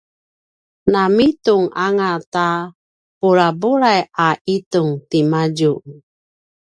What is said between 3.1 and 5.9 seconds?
bulabulai a itung timadju